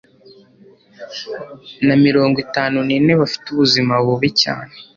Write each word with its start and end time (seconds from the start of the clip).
na 1.85 1.95
mirongo 2.05 2.37
itanu 2.45 2.77
nine 2.87 3.11
bafite 3.21 3.45
ubuzima 3.49 3.93
bubi 4.05 4.29
cyane 4.41 4.73